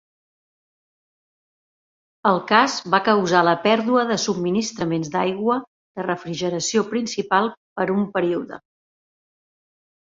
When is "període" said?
8.19-8.63